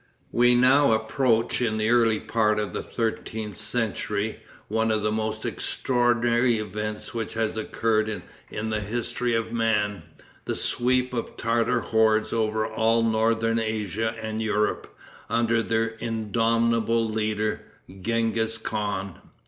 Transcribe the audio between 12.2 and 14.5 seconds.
over all of northern Asia and